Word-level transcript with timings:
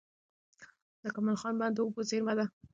د 1.01 1.03
کمال 1.15 1.37
خان 1.41 1.55
بند 1.59 1.73
د 1.75 1.79
اوبو 1.83 2.01
زېرمه 2.09 2.33
ده. 2.37 2.45